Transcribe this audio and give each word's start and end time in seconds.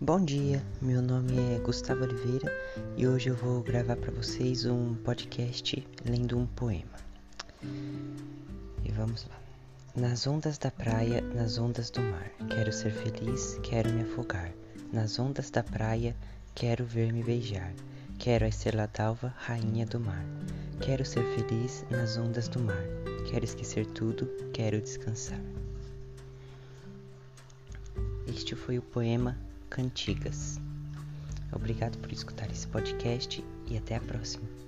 Bom 0.00 0.24
dia, 0.24 0.62
meu 0.80 1.02
nome 1.02 1.36
é 1.56 1.58
Gustavo 1.58 2.04
Oliveira 2.04 2.52
e 2.96 3.04
hoje 3.04 3.30
eu 3.30 3.34
vou 3.34 3.64
gravar 3.64 3.96
para 3.96 4.12
vocês 4.12 4.64
um 4.64 4.94
podcast 4.94 5.84
lendo 6.04 6.38
um 6.38 6.46
poema. 6.46 6.96
E 8.84 8.92
vamos 8.92 9.26
lá. 9.28 9.36
Nas 9.96 10.24
ondas 10.24 10.56
da 10.56 10.70
praia, 10.70 11.20
nas 11.20 11.58
ondas 11.58 11.90
do 11.90 12.00
mar, 12.00 12.30
quero 12.48 12.72
ser 12.72 12.92
feliz, 12.92 13.58
quero 13.64 13.92
me 13.92 14.02
afogar. 14.02 14.52
Nas 14.92 15.18
ondas 15.18 15.50
da 15.50 15.64
praia, 15.64 16.14
quero 16.54 16.84
ver-me 16.84 17.24
beijar. 17.24 17.74
Quero 18.20 18.44
a 18.44 18.48
estrela 18.48 18.88
d'alva, 18.96 19.34
rainha 19.36 19.84
do 19.84 19.98
mar. 19.98 20.24
Quero 20.80 21.04
ser 21.04 21.24
feliz 21.34 21.84
nas 21.90 22.16
ondas 22.16 22.46
do 22.46 22.60
mar. 22.60 22.84
Quero 23.28 23.44
esquecer 23.44 23.84
tudo, 23.84 24.28
quero 24.52 24.80
descansar. 24.80 25.42
Este 28.28 28.54
foi 28.54 28.78
o 28.78 28.82
poema 28.82 29.36
Cantigas. 29.68 30.60
Obrigado 31.52 31.98
por 31.98 32.12
escutar 32.12 32.50
esse 32.50 32.66
podcast 32.66 33.44
e 33.66 33.76
até 33.76 33.96
a 33.96 34.00
próxima. 34.00 34.67